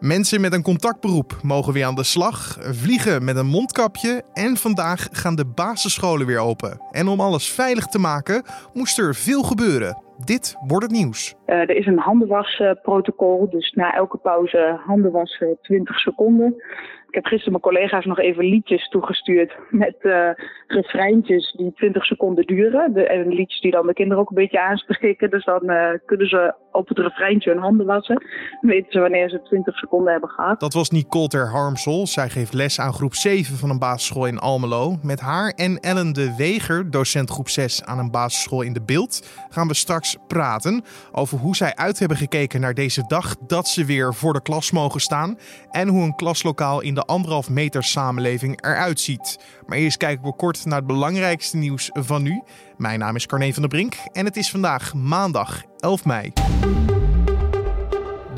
Mensen 0.00 0.40
met 0.40 0.52
een 0.52 0.62
contactberoep 0.62 1.38
mogen 1.42 1.72
weer 1.72 1.84
aan 1.84 1.94
de 1.94 2.04
slag, 2.04 2.56
vliegen 2.60 3.24
met 3.24 3.36
een 3.36 3.46
mondkapje 3.46 4.22
en 4.32 4.56
vandaag 4.56 5.08
gaan 5.12 5.34
de 5.34 5.46
basisscholen 5.46 6.26
weer 6.26 6.38
open. 6.38 6.80
En 6.90 7.08
om 7.08 7.20
alles 7.20 7.52
veilig 7.52 7.86
te 7.86 7.98
maken 7.98 8.42
moest 8.72 8.98
er 8.98 9.14
veel 9.14 9.42
gebeuren. 9.42 10.02
Dit 10.24 10.56
wordt 10.66 10.84
het 10.84 10.94
nieuws. 10.94 11.34
Uh, 11.46 11.56
er 11.56 11.76
is 11.76 11.86
een 11.86 11.98
handenwasprotocol, 11.98 13.50
dus 13.50 13.72
na 13.72 13.94
elke 13.94 14.16
pauze 14.16 14.80
handen 14.86 15.12
wassen 15.12 15.58
20 15.62 15.98
seconden. 15.98 16.62
Ik 17.08 17.14
heb 17.14 17.24
gisteren 17.24 17.52
mijn 17.52 17.74
collega's 17.74 18.04
nog 18.04 18.18
even 18.18 18.44
liedjes 18.44 18.88
toegestuurd 18.88 19.56
met 19.70 19.96
uh, 20.02 20.28
refreintjes 20.66 21.54
die 21.56 21.72
20 21.74 22.04
seconden 22.04 22.46
duren. 22.46 22.92
De, 22.92 23.06
en 23.06 23.28
liedjes 23.28 23.60
die 23.60 23.70
dan 23.70 23.86
de 23.86 23.92
kinderen 23.92 24.22
ook 24.22 24.28
een 24.28 24.34
beetje 24.34 24.62
aanspreken. 24.62 25.30
Dus 25.30 25.44
dan 25.44 25.70
uh, 25.70 25.90
kunnen 26.06 26.28
ze 26.28 26.54
op 26.72 26.88
het 26.88 26.98
refreintje 26.98 27.50
hun 27.50 27.60
handen 27.60 27.86
wassen. 27.86 28.22
Dan 28.60 28.70
weten 28.70 28.92
ze 28.92 29.00
wanneer 29.00 29.28
ze 29.28 29.42
20 29.42 29.78
seconden 29.78 30.12
hebben 30.12 30.28
gehad. 30.28 30.60
Dat 30.60 30.72
was 30.72 30.90
Nicole 30.90 31.28
ter 31.28 31.50
Harmsel. 31.50 32.06
Zij 32.06 32.28
geeft 32.28 32.52
les 32.52 32.80
aan 32.80 32.92
groep 32.92 33.14
7 33.14 33.56
van 33.56 33.70
een 33.70 33.78
basisschool 33.78 34.26
in 34.26 34.38
Almelo. 34.38 34.96
Met 35.02 35.20
haar 35.20 35.52
en 35.56 35.78
Ellen 35.80 36.12
de 36.12 36.34
Weger, 36.36 36.90
docent 36.90 37.30
groep 37.30 37.48
6 37.48 37.84
aan 37.84 37.98
een 37.98 38.10
basisschool 38.10 38.62
in 38.62 38.72
de 38.72 38.82
Beeld, 38.82 39.46
gaan 39.50 39.68
we 39.68 39.74
straks 39.74 40.16
praten 40.26 40.82
over 41.12 41.38
hoe 41.38 41.56
zij 41.56 41.74
uit 41.74 41.98
hebben 41.98 42.16
gekeken 42.16 42.60
naar 42.60 42.74
deze 42.74 43.04
dag 43.06 43.36
dat 43.46 43.68
ze 43.68 43.84
weer 43.84 44.14
voor 44.14 44.32
de 44.32 44.42
klas 44.42 44.70
mogen 44.70 45.00
staan. 45.00 45.38
En 45.70 45.88
hoe 45.88 46.02
een 46.02 46.16
klaslokaal 46.16 46.80
in 46.80 46.94
de 46.98 47.04
anderhalf 47.04 47.50
meter 47.50 47.84
samenleving 47.84 48.64
eruit 48.64 49.00
ziet. 49.00 49.38
Maar 49.66 49.78
eerst 49.78 49.96
kijken 49.96 50.24
we 50.24 50.36
kort 50.36 50.64
naar 50.64 50.78
het 50.78 50.86
belangrijkste 50.86 51.56
nieuws 51.56 51.90
van 51.92 52.22
nu. 52.22 52.42
Mijn 52.76 52.98
naam 52.98 53.16
is 53.16 53.26
Carne 53.26 53.52
van 53.52 53.62
der 53.62 53.70
Brink 53.70 53.94
en 54.12 54.24
het 54.24 54.36
is 54.36 54.50
vandaag 54.50 54.94
maandag 54.94 55.62
11 55.78 56.04
mei. 56.04 56.32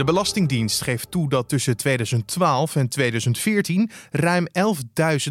De 0.00 0.06
Belastingdienst 0.06 0.82
geeft 0.82 1.10
toe 1.10 1.28
dat 1.28 1.48
tussen 1.48 1.76
2012 1.76 2.76
en 2.76 2.88
2014 2.88 3.90
ruim 4.10 4.46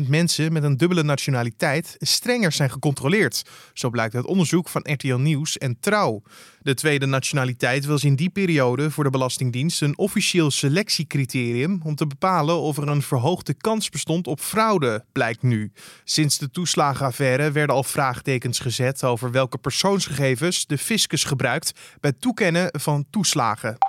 11.000 0.02 0.08
mensen 0.08 0.54
met 0.54 0.64
een 0.64 0.78
dubbele 0.78 1.04
nationaliteit 1.04 1.96
strenger 2.00 2.52
zijn 2.52 2.70
gecontroleerd. 2.70 3.44
Zo 3.74 3.90
blijkt 3.90 4.16
uit 4.16 4.26
onderzoek 4.26 4.70
van 4.70 4.82
RTL 4.92 5.16
Nieuws 5.16 5.58
en 5.58 5.80
Trouw. 5.80 6.22
De 6.62 6.74
tweede 6.74 7.06
nationaliteit 7.06 7.86
was 7.86 8.04
in 8.04 8.16
die 8.16 8.30
periode 8.30 8.92
voor 8.92 9.04
de 9.04 9.10
Belastingdienst 9.10 9.82
een 9.82 9.98
officieel 9.98 10.52
selectiecriterium 10.52 11.80
om 11.84 11.96
te 11.96 12.08
bepalen 12.08 12.56
of 12.56 12.78
er 12.78 12.88
een 12.88 13.02
verhoogde 13.02 13.54
kans 13.54 13.90
bestond 13.90 14.28
op 14.28 14.40
fraude, 14.40 15.06
blijkt 15.12 15.42
nu. 15.42 15.72
Sinds 16.04 16.38
de 16.38 16.50
toeslagenaffaire 16.50 17.52
werden 17.52 17.76
al 17.76 17.84
vraagtekens 17.84 18.60
gezet 18.60 19.04
over 19.04 19.32
welke 19.32 19.58
persoonsgegevens 19.58 20.66
de 20.66 20.78
fiscus 20.78 21.24
gebruikt 21.24 21.72
bij 22.00 22.14
toekennen 22.20 22.70
van 22.72 23.06
toeslagen. 23.10 23.89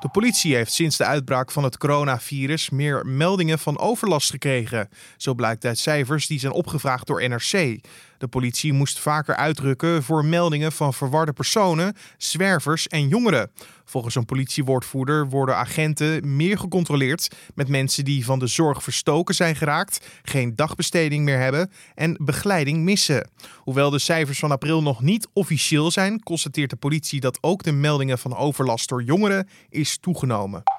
De 0.00 0.08
politie 0.08 0.54
heeft 0.54 0.72
sinds 0.72 0.96
de 0.96 1.04
uitbraak 1.04 1.50
van 1.50 1.64
het 1.64 1.78
coronavirus 1.78 2.70
meer 2.70 3.06
meldingen 3.06 3.58
van 3.58 3.78
overlast 3.78 4.30
gekregen. 4.30 4.88
Zo 5.16 5.34
blijkt 5.34 5.64
uit 5.64 5.78
cijfers 5.78 6.26
die 6.26 6.38
zijn 6.38 6.52
opgevraagd 6.52 7.06
door 7.06 7.28
NRC. 7.28 7.80
De 8.18 8.28
politie 8.28 8.72
moest 8.72 8.98
vaker 8.98 9.36
uitrukken 9.36 10.02
voor 10.02 10.24
meldingen 10.24 10.72
van 10.72 10.94
verwarde 10.94 11.32
personen, 11.32 11.94
zwervers 12.16 12.88
en 12.88 13.08
jongeren. 13.08 13.50
Volgens 13.84 14.14
een 14.14 14.24
politiewoordvoerder 14.24 15.28
worden 15.28 15.56
agenten 15.56 16.36
meer 16.36 16.58
gecontroleerd 16.58 17.28
met 17.54 17.68
mensen 17.68 18.04
die 18.04 18.24
van 18.24 18.38
de 18.38 18.46
zorg 18.46 18.82
verstoken 18.82 19.34
zijn 19.34 19.56
geraakt, 19.56 20.06
geen 20.22 20.56
dagbesteding 20.56 21.24
meer 21.24 21.38
hebben 21.38 21.70
en 21.94 22.16
begeleiding 22.20 22.82
missen. 22.82 23.30
Hoewel 23.56 23.90
de 23.90 23.98
cijfers 23.98 24.38
van 24.38 24.50
april 24.50 24.82
nog 24.82 25.02
niet 25.02 25.28
officieel 25.32 25.90
zijn, 25.90 26.22
constateert 26.22 26.70
de 26.70 26.76
politie 26.76 27.20
dat 27.20 27.38
ook 27.40 27.62
de 27.62 27.72
meldingen 27.72 28.18
van 28.18 28.36
overlast 28.36 28.88
door 28.88 29.02
jongeren 29.02 29.48
is 29.68 29.98
toegenomen. 29.98 30.77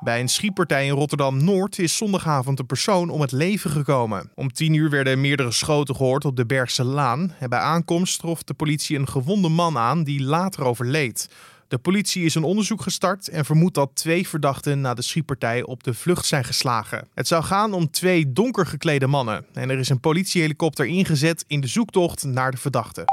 Bij 0.00 0.20
een 0.20 0.28
schietpartij 0.28 0.86
in 0.86 0.92
Rotterdam-Noord 0.92 1.78
is 1.78 1.96
zondagavond 1.96 2.58
een 2.58 2.66
persoon 2.66 3.10
om 3.10 3.20
het 3.20 3.32
leven 3.32 3.70
gekomen. 3.70 4.30
Om 4.34 4.52
tien 4.52 4.74
uur 4.74 4.90
werden 4.90 5.20
meerdere 5.20 5.52
schoten 5.52 5.96
gehoord 5.96 6.24
op 6.24 6.36
de 6.36 6.46
Bergse 6.46 6.84
Laan. 6.84 7.32
En 7.38 7.48
bij 7.48 7.58
aankomst 7.58 8.18
trof 8.18 8.42
de 8.42 8.54
politie 8.54 8.98
een 8.98 9.08
gewonde 9.08 9.48
man 9.48 9.78
aan 9.78 10.04
die 10.04 10.22
later 10.22 10.64
overleed. 10.64 11.28
De 11.68 11.78
politie 11.78 12.24
is 12.24 12.34
een 12.34 12.42
onderzoek 12.42 12.82
gestart 12.82 13.28
en 13.28 13.44
vermoedt 13.44 13.74
dat 13.74 13.90
twee 13.94 14.28
verdachten 14.28 14.80
na 14.80 14.94
de 14.94 15.02
schietpartij 15.02 15.62
op 15.62 15.84
de 15.84 15.94
vlucht 15.94 16.26
zijn 16.26 16.44
geslagen. 16.44 17.08
Het 17.14 17.28
zou 17.28 17.44
gaan 17.44 17.72
om 17.72 17.90
twee 17.90 18.32
donker 18.32 18.66
geklede 18.66 19.06
mannen 19.06 19.46
en 19.52 19.70
er 19.70 19.78
is 19.78 19.88
een 19.88 20.00
politiehelikopter 20.00 20.86
ingezet 20.86 21.44
in 21.46 21.60
de 21.60 21.66
zoektocht 21.66 22.24
naar 22.24 22.50
de 22.50 22.56
verdachten. 22.56 23.04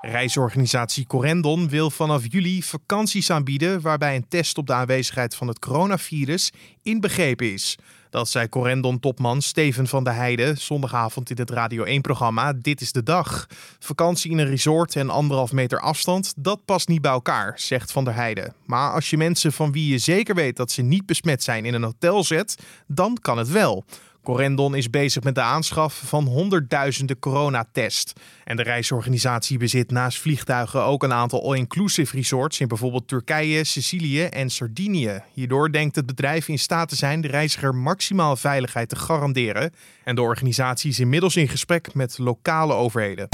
Reisorganisatie 0.00 1.06
Corendon 1.06 1.68
wil 1.68 1.90
vanaf 1.90 2.22
juli 2.28 2.62
vakanties 2.62 3.30
aanbieden 3.30 3.80
waarbij 3.80 4.16
een 4.16 4.28
test 4.28 4.58
op 4.58 4.66
de 4.66 4.72
aanwezigheid 4.72 5.34
van 5.34 5.48
het 5.48 5.58
coronavirus 5.58 6.52
inbegrepen 6.82 7.52
is. 7.52 7.78
Dat 8.10 8.28
zei 8.28 8.48
Corendon-topman 8.48 9.42
Steven 9.42 9.86
van 9.86 10.04
der 10.04 10.14
Heijden 10.14 10.58
zondagavond 10.58 11.30
in 11.30 11.36
het 11.36 11.50
Radio 11.50 11.84
1-programma 11.98 12.52
Dit 12.52 12.80
is 12.80 12.92
de 12.92 13.02
Dag. 13.02 13.46
Vakantie 13.78 14.30
in 14.30 14.38
een 14.38 14.46
resort 14.46 14.96
en 14.96 15.10
anderhalf 15.10 15.52
meter 15.52 15.80
afstand, 15.80 16.32
dat 16.36 16.64
past 16.64 16.88
niet 16.88 17.00
bij 17.00 17.10
elkaar, 17.10 17.52
zegt 17.56 17.92
van 17.92 18.04
der 18.04 18.14
Heijden. 18.14 18.54
Maar 18.64 18.92
als 18.92 19.10
je 19.10 19.16
mensen 19.16 19.52
van 19.52 19.72
wie 19.72 19.92
je 19.92 19.98
zeker 19.98 20.34
weet 20.34 20.56
dat 20.56 20.70
ze 20.70 20.82
niet 20.82 21.06
besmet 21.06 21.42
zijn 21.42 21.64
in 21.64 21.74
een 21.74 21.82
hotel 21.82 22.24
zet, 22.24 22.62
dan 22.86 23.18
kan 23.20 23.38
het 23.38 23.48
wel. 23.48 23.84
Corendon 24.22 24.74
is 24.74 24.90
bezig 24.90 25.22
met 25.22 25.34
de 25.34 25.40
aanschaf 25.40 26.02
van 26.06 26.26
honderdduizenden 26.26 27.18
coronatests. 27.18 28.12
En 28.44 28.56
de 28.56 28.62
reisorganisatie 28.62 29.58
bezit 29.58 29.90
naast 29.90 30.18
vliegtuigen 30.18 30.84
ook 30.84 31.02
een 31.02 31.12
aantal 31.12 31.42
all-inclusive 31.42 32.16
resorts 32.16 32.60
in 32.60 32.68
bijvoorbeeld 32.68 33.08
Turkije, 33.08 33.64
Sicilië 33.64 34.22
en 34.22 34.50
Sardinië. 34.50 35.22
Hierdoor 35.32 35.72
denkt 35.72 35.96
het 35.96 36.06
bedrijf 36.06 36.48
in 36.48 36.58
staat 36.58 36.88
te 36.88 36.96
zijn 36.96 37.20
de 37.20 37.28
reiziger 37.28 37.74
maximaal 37.74 38.36
veiligheid 38.36 38.88
te 38.88 38.96
garanderen. 38.96 39.72
En 40.04 40.14
de 40.14 40.22
organisatie 40.22 40.90
is 40.90 41.00
inmiddels 41.00 41.36
in 41.36 41.48
gesprek 41.48 41.94
met 41.94 42.18
lokale 42.18 42.74
overheden. 42.74 43.28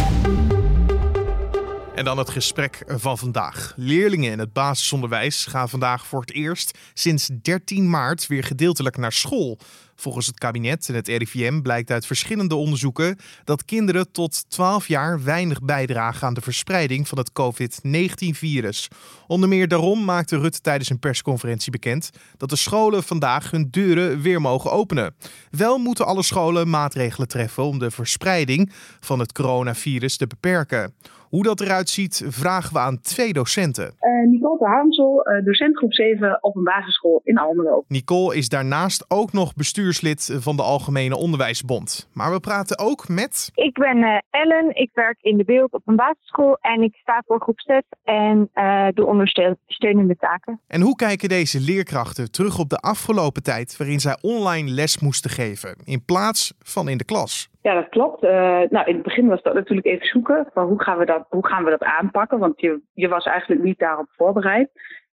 En 1.97 2.05
dan 2.05 2.19
het 2.19 2.31
gesprek 2.31 2.83
van 2.87 3.19
vandaag. 3.19 3.73
Leerlingen 3.77 4.33
in 4.33 4.39
het 4.39 4.53
basisonderwijs 4.53 5.47
gaan 5.47 5.69
vandaag 5.69 6.07
voor 6.07 6.21
het 6.21 6.33
eerst 6.33 6.79
sinds 6.95 7.31
13 7.43 7.91
maart 7.91 8.27
weer 8.27 8.45
gedeeltelijk 8.45 8.97
naar 8.97 9.13
school. 9.13 9.59
Volgens 9.95 10.27
het 10.27 10.39
kabinet 10.39 10.89
en 10.89 10.95
het 10.95 11.09
RIVM 11.09 11.61
blijkt 11.61 11.91
uit 11.91 12.07
verschillende 12.07 12.55
onderzoeken 12.55 13.19
dat 13.45 13.65
kinderen 13.65 14.13
tot 14.13 14.51
12 14.51 14.89
jaar 14.89 15.23
weinig 15.23 15.63
bijdragen 15.63 16.27
aan 16.27 16.35
de 16.35 16.41
verspreiding 16.41 17.09
van 17.09 17.19
het 17.19 17.33
COVID-19-virus. 17.33 18.89
Onder 19.27 19.49
meer 19.49 19.69
daarom 19.69 20.05
maakte 20.05 20.39
Rutte 20.39 20.61
tijdens 20.61 20.91
een 20.91 20.99
persconferentie 20.99 21.71
bekend 21.71 22.11
dat 22.37 22.49
de 22.49 22.57
scholen 22.57 23.03
vandaag 23.03 23.51
hun 23.51 23.69
deuren 23.71 24.21
weer 24.21 24.41
mogen 24.41 24.73
openen. 24.73 25.15
Wel 25.51 25.79
moeten 25.79 26.07
alle 26.07 26.23
scholen 26.23 26.71
maatregelen 26.71 27.29
treffen 27.29 27.65
om 27.65 27.79
de 27.79 27.91
verspreiding 27.91 28.73
van 29.01 29.19
het 29.19 29.33
coronavirus 29.33 30.17
te 30.17 30.27
beperken. 30.27 30.95
Hoe 31.29 31.43
dat 31.43 31.61
eruit 31.61 31.89
ziet, 31.89 32.25
vragen 32.27 32.73
we 32.73 32.79
aan 32.79 33.01
twee 33.01 33.33
docenten. 33.33 33.85
Uh, 33.85 34.31
Nicole 34.31 34.59
de 34.59 34.67
Haamsel, 34.67 35.29
uh, 35.29 35.45
docent 35.45 35.77
groep 35.77 35.93
7 35.93 36.39
op 36.41 36.57
een 36.57 36.65
basisschool 36.65 37.21
in 37.25 37.39
Almelo. 37.39 37.85
Nicole 37.89 38.37
is 38.37 38.49
daarnaast 38.49 39.05
ook 39.09 39.33
nog 39.33 39.55
bestuurslid 39.55 40.37
van 40.41 40.57
de 40.57 40.63
Algemene 40.63 41.17
Onderwijsbond. 41.17 42.09
Maar 42.13 42.33
we 42.33 42.41
praten 42.41 42.79
ook 42.79 43.09
met... 43.09 43.51
Ik 43.55 43.75
ben 43.75 43.97
uh, 43.97 44.19
Ellen, 44.31 44.77
ik 44.77 44.91
werk 44.95 45.19
in 45.21 45.37
de 45.37 45.45
beeld 45.45 45.73
op 45.73 45.83
een 45.85 45.97
basisschool 45.97 46.59
en 46.61 46.83
ik 46.83 46.95
sta 46.95 47.23
voor 47.27 47.41
groep 47.41 47.61
6 47.61 47.83
en 48.05 48.51
doe 48.95 49.07
ondersteunende 49.07 50.17
taken. 50.17 50.61
En 50.67 50.81
hoe 50.81 50.97
kijken 50.97 51.29
deze 51.29 51.61
leerkrachten 51.61 52.31
terug 52.31 52.59
op 52.59 52.69
de 52.69 52.79
afgelopen 52.79 53.43
tijd 53.43 53.77
waarin 53.77 54.01
zij 54.01 54.19
online 54.21 54.71
les 54.71 54.99
moesten 54.99 55.31
geven 55.31 55.77
in 55.85 56.05
plaats 56.05 56.55
van 56.59 56.89
in 56.89 56.99
de 56.99 57.05
klas? 57.05 57.49
Ja, 57.67 57.75
dat 57.75 57.89
klopt. 57.89 58.25
Uh, 58.25 58.31
nou, 58.69 58.87
in 58.87 58.95
het 58.95 59.03
begin 59.03 59.29
was 59.29 59.43
dat 59.43 59.55
natuurlijk 59.55 59.87
even 59.87 60.07
zoeken 60.07 60.49
van 60.53 60.67
hoe 60.67 60.83
gaan 60.83 60.99
we 60.99 61.05
dat, 61.05 61.27
hoe 61.29 61.47
gaan 61.47 61.65
we 61.65 61.71
dat 61.71 61.83
aanpakken, 61.83 62.39
want 62.39 62.61
je, 62.61 62.81
je 62.93 63.09
was 63.09 63.25
eigenlijk 63.25 63.63
niet 63.63 63.79
daarop 63.79 64.07
voorbereid. 64.11 64.71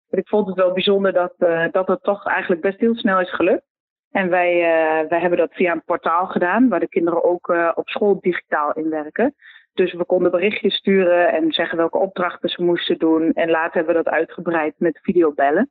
Maar 0.08 0.20
ik 0.20 0.28
vond 0.28 0.46
het 0.46 0.56
wel 0.56 0.72
bijzonder 0.72 1.12
dat, 1.12 1.34
uh, 1.38 1.64
dat 1.70 1.88
het 1.88 2.02
toch 2.02 2.26
eigenlijk 2.26 2.60
best 2.60 2.78
heel 2.78 2.94
snel 2.94 3.20
is 3.20 3.34
gelukt. 3.34 3.64
En 4.10 4.28
wij, 4.28 4.54
uh, 4.54 5.08
wij 5.08 5.20
hebben 5.20 5.38
dat 5.38 5.54
via 5.54 5.72
een 5.72 5.84
portaal 5.84 6.26
gedaan, 6.26 6.68
waar 6.68 6.80
de 6.80 6.88
kinderen 6.88 7.24
ook 7.24 7.48
op 7.74 7.88
school 7.88 8.20
digitaal 8.20 8.72
in 8.72 8.90
werken. 8.90 9.34
Dus 9.72 9.92
we 9.92 10.04
konden 10.04 10.30
berichtjes 10.30 10.74
sturen 10.74 11.32
en 11.32 11.52
zeggen 11.52 11.78
welke 11.78 11.98
opdrachten 11.98 12.48
ze 12.48 12.62
moesten 12.62 12.98
doen. 12.98 13.32
En 13.32 13.50
later 13.50 13.74
hebben 13.74 13.94
we 13.96 14.02
dat 14.02 14.12
uitgebreid 14.12 14.74
met 14.78 14.98
videobellen. 15.02 15.70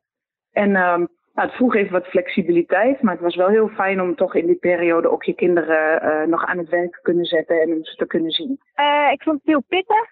En 0.52 0.76
um, 0.76 1.08
nou, 1.38 1.50
het 1.50 1.58
vroeg 1.58 1.74
even 1.74 1.92
wat 1.92 2.06
flexibiliteit, 2.06 3.02
maar 3.02 3.12
het 3.12 3.22
was 3.22 3.36
wel 3.36 3.48
heel 3.48 3.68
fijn 3.68 4.00
om 4.00 4.14
toch 4.14 4.34
in 4.34 4.46
die 4.46 4.56
periode 4.56 5.10
ook 5.10 5.24
je 5.24 5.34
kinderen 5.34 6.02
uh, 6.02 6.28
nog 6.28 6.44
aan 6.44 6.58
het 6.58 6.68
werk 6.68 6.92
te 6.92 7.00
kunnen 7.02 7.24
zetten 7.24 7.60
en 7.60 7.78
ze 7.82 7.94
te 7.96 8.06
kunnen 8.06 8.30
zien. 8.30 8.60
Uh, 8.76 9.12
ik 9.12 9.22
vond 9.22 9.36
het 9.36 9.46
heel 9.46 9.64
pittig. 9.68 10.08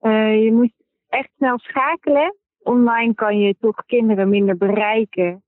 Uh, 0.00 0.44
je 0.44 0.52
moet 0.52 0.72
echt 1.08 1.30
snel 1.36 1.58
schakelen. 1.58 2.36
Online 2.62 3.14
kan 3.14 3.38
je 3.38 3.56
toch 3.60 3.84
kinderen 3.86 4.28
minder 4.28 4.56
bereiken. 4.56 5.42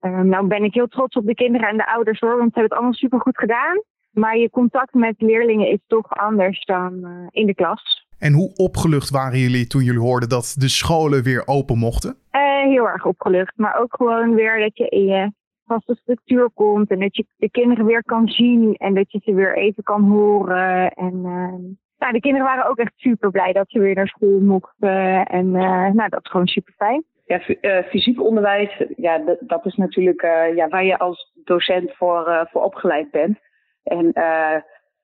nou 0.00 0.46
ben 0.46 0.64
ik 0.64 0.74
heel 0.74 0.88
trots 0.88 1.16
op 1.16 1.26
de 1.26 1.34
kinderen 1.34 1.68
en 1.68 1.76
de 1.76 1.86
ouders 1.86 2.20
hoor, 2.20 2.36
want 2.36 2.52
ze 2.52 2.58
hebben 2.58 2.62
het 2.62 2.72
allemaal 2.72 2.92
super 2.92 3.20
goed 3.20 3.38
gedaan. 3.38 3.82
Maar 4.10 4.36
je 4.36 4.50
contact 4.50 4.94
met 4.94 5.14
leerlingen 5.18 5.68
is 5.68 5.80
toch 5.86 6.10
anders 6.10 6.64
dan 6.64 7.06
in 7.30 7.46
de 7.46 7.54
klas. 7.54 8.06
En 8.18 8.32
hoe 8.32 8.52
opgelucht 8.56 9.10
waren 9.10 9.38
jullie 9.38 9.66
toen 9.66 9.82
jullie 9.82 10.00
hoorden 10.00 10.28
dat 10.28 10.54
de 10.58 10.68
scholen 10.68 11.22
weer 11.22 11.42
open 11.46 11.78
mochten? 11.78 12.16
Heel 12.68 12.88
erg 12.88 13.06
opgelucht. 13.06 13.56
Maar 13.56 13.80
ook 13.80 13.94
gewoon 13.94 14.34
weer 14.34 14.58
dat 14.58 14.76
je 14.76 14.88
in 14.88 15.04
je 15.04 15.32
vaste 15.64 15.94
structuur 15.94 16.50
komt 16.54 16.90
en 16.90 17.00
dat 17.00 17.16
je 17.16 17.26
de 17.36 17.50
kinderen 17.50 17.84
weer 17.84 18.04
kan 18.04 18.28
zien 18.28 18.74
en 18.74 18.94
dat 18.94 19.12
je 19.12 19.20
ze 19.24 19.34
weer 19.34 19.56
even 19.56 19.82
kan 19.82 20.02
horen. 20.02 20.90
En 20.90 21.14
uh, 21.98 22.12
de 22.12 22.20
kinderen 22.20 22.46
waren 22.46 22.68
ook 22.68 22.78
echt 22.78 22.92
super 22.96 23.30
blij 23.30 23.52
dat 23.52 23.70
ze 23.70 23.78
weer 23.78 23.94
naar 23.94 24.08
school 24.08 24.40
mochten. 24.40 25.26
En 25.26 25.46
uh, 25.46 25.90
nou, 25.90 26.08
dat 26.08 26.24
is 26.24 26.30
gewoon 26.30 26.46
super 26.46 26.74
fijn. 26.76 27.04
Ja, 27.26 27.40
uh, 27.60 27.82
fysiek 27.82 28.22
onderwijs, 28.22 28.82
ja, 28.96 29.36
dat 29.40 29.66
is 29.66 29.74
natuurlijk 29.74 30.22
ja, 30.54 30.68
waar 30.68 30.84
je 30.84 30.98
als 30.98 31.32
docent 31.44 31.96
voor, 31.96 32.48
voor 32.50 32.62
opgeleid 32.62 33.10
bent. 33.10 33.38
En 33.82 34.12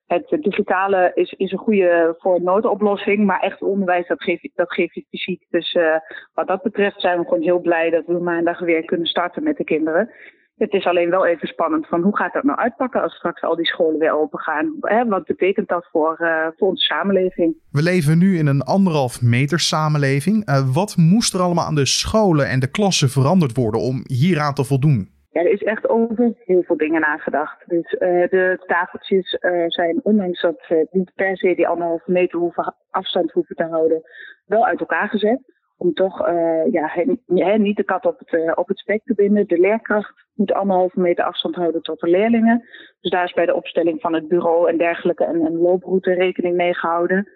het 0.07 0.37
digitale 0.43 1.11
is, 1.15 1.33
is 1.33 1.53
een 1.53 1.59
goede 1.59 2.15
voor 2.19 2.43
noodoplossing, 2.43 3.27
maar 3.27 3.41
echt 3.41 3.63
onderwijs, 3.63 4.09
dat 4.09 4.23
geef, 4.23 4.41
dat 4.55 4.73
geef 4.73 4.95
je 4.95 5.07
fysiek. 5.11 5.47
Dus 5.51 5.75
uh, 5.75 5.97
wat 6.35 6.47
dat 6.47 6.63
betreft 6.63 7.01
zijn 7.01 7.19
we 7.19 7.25
gewoon 7.25 7.43
heel 7.43 7.61
blij 7.61 7.91
dat 7.91 8.07
we 8.07 8.19
maandag 8.19 8.59
weer 8.59 8.85
kunnen 8.85 9.07
starten 9.07 9.43
met 9.43 9.57
de 9.57 9.65
kinderen. 9.65 10.11
Het 10.57 10.73
is 10.73 10.85
alleen 10.85 11.11
wel 11.11 11.27
even 11.27 11.49
spannend 11.49 11.87
van 11.87 12.03
hoe 12.03 12.17
gaat 12.17 12.33
dat 12.33 12.43
nou 12.43 12.59
uitpakken 12.59 13.03
als 13.03 13.15
straks 13.15 13.43
al 13.43 13.57
die 13.57 13.67
scholen 13.67 13.99
weer 13.99 14.13
open 14.13 14.39
gaan. 14.39 14.77
Wat 15.09 15.25
betekent 15.25 15.69
dat 15.69 15.89
voor, 15.91 16.19
uh, 16.21 16.47
voor 16.57 16.69
onze 16.69 16.85
samenleving? 16.85 17.57
We 17.71 17.83
leven 17.83 18.19
nu 18.19 18.39
in 18.39 18.47
een 18.47 18.63
anderhalf 18.63 19.23
meter 19.23 19.61
samenleving. 19.61 20.65
Wat 20.73 20.97
moest 20.97 21.35
er 21.35 21.41
allemaal 21.41 21.65
aan 21.65 21.75
de 21.75 21.87
scholen 21.87 22.49
en 22.49 22.61
de 22.61 22.71
klassen 22.71 23.09
veranderd 23.09 23.57
worden 23.57 23.81
om 23.81 24.03
hieraan 24.07 24.55
te 24.55 24.65
voldoen? 24.65 25.14
Er 25.35 25.51
is 25.51 25.63
echt 25.63 25.89
over 25.89 26.33
heel 26.45 26.63
veel 26.63 26.77
dingen 26.77 27.01
nagedacht. 27.01 27.69
Dus 27.69 27.93
uh, 27.93 27.99
de 28.29 28.63
tafeltjes 28.67 29.39
uh, 29.41 29.65
zijn, 29.67 30.01
ondanks 30.03 30.41
dat 30.41 30.65
ze 30.69 30.87
niet 30.91 31.13
per 31.15 31.37
se 31.37 31.55
die 31.55 31.69
anderhalve 31.69 32.11
meter 32.11 32.75
afstand 32.91 33.33
hoeven 33.33 33.57
te 33.57 33.65
houden, 33.65 34.03
wel 34.47 34.67
uit 34.67 34.81
elkaar 34.81 35.09
gezet. 35.09 35.53
Om 35.77 35.93
toch 35.93 36.29
uh, 36.29 36.73
ja, 37.27 37.57
niet 37.57 37.77
de 37.77 37.85
kat 37.85 38.07
op 38.07 38.19
het, 38.19 38.57
op 38.57 38.69
het 38.69 38.79
spek 38.79 39.03
te 39.05 39.15
binden. 39.15 39.47
De 39.47 39.59
leerkracht 39.59 40.27
moet 40.35 40.53
anderhalve 40.53 41.01
meter 41.01 41.25
afstand 41.25 41.55
houden 41.55 41.83
tot 41.83 42.01
de 42.01 42.09
leerlingen. 42.09 42.69
Dus 43.01 43.11
daar 43.11 43.25
is 43.25 43.33
bij 43.33 43.47
de 43.47 43.55
opstelling 43.55 44.01
van 44.01 44.15
het 44.15 44.29
bureau 44.29 44.69
en 44.69 44.79
dergelijke 44.79 45.25
een, 45.25 45.41
een 45.41 45.57
looproute 45.57 46.13
rekening 46.13 46.57
mee 46.57 46.75
gehouden. 46.75 47.29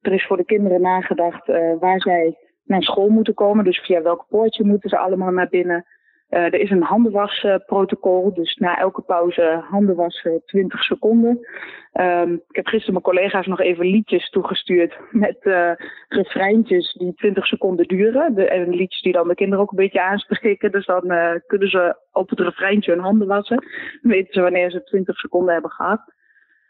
Er 0.00 0.12
is 0.12 0.26
voor 0.26 0.36
de 0.36 0.44
kinderen 0.44 0.80
nagedacht 0.80 1.46
waar 1.78 2.00
zij 2.00 2.36
naar 2.64 2.82
school 2.82 3.08
moeten 3.08 3.34
komen. 3.34 3.64
Dus 3.64 3.78
via 3.78 4.02
welk 4.02 4.26
poortje 4.28 4.64
moeten 4.64 4.90
ze 4.90 4.98
allemaal 4.98 5.30
naar 5.30 5.48
binnen. 5.48 5.84
Uh, 6.30 6.44
er 6.44 6.54
is 6.54 6.70
een 6.70 6.82
handenwasprotocol, 6.82 8.34
dus 8.34 8.54
na 8.54 8.78
elke 8.78 9.02
pauze 9.02 9.64
handen 9.68 9.96
wassen 9.96 10.42
20 10.46 10.82
seconden. 10.82 11.46
Um, 11.92 12.32
ik 12.32 12.56
heb 12.56 12.66
gisteren 12.66 12.92
mijn 12.92 13.04
collega's 13.04 13.46
nog 13.46 13.60
even 13.60 13.86
liedjes 13.86 14.30
toegestuurd 14.30 14.98
met 15.10 15.36
uh, 15.42 15.70
refreintjes 16.08 16.92
die 16.92 17.14
20 17.14 17.46
seconden 17.46 17.88
duren. 17.88 18.34
De, 18.34 18.48
en 18.48 18.74
liedjes 18.74 19.02
die 19.02 19.12
dan 19.12 19.28
de 19.28 19.34
kinderen 19.34 19.64
ook 19.64 19.70
een 19.70 19.76
beetje 19.76 20.02
aanspreken. 20.02 20.72
Dus 20.72 20.86
dan 20.86 21.12
uh, 21.12 21.30
kunnen 21.46 21.68
ze 21.68 21.96
op 22.12 22.30
het 22.30 22.40
refreintje 22.40 22.92
hun 22.92 23.00
handen 23.00 23.28
wassen. 23.28 23.64
Dan 24.02 24.12
weten 24.12 24.32
ze 24.32 24.40
wanneer 24.40 24.70
ze 24.70 24.82
20 24.82 25.16
seconden 25.18 25.52
hebben 25.52 25.70
gehad. 25.70 26.00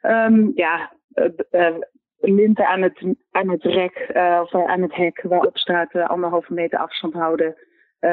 Um, 0.03 0.53
ja, 0.55 0.93
linten 2.19 2.67
aan 2.67 2.83
het, 2.83 3.17
aan 3.31 3.51
het 3.51 3.63
rek 3.63 4.11
of 4.43 4.55
aan 4.55 4.83
het 4.83 4.95
hek 4.95 5.23
waarop 5.23 5.59
staat 5.59 5.95
anderhalve 5.95 6.55
meter 6.55 6.79
afstand 6.79 7.15
houden. 7.15 7.55
Uh, 8.07 8.13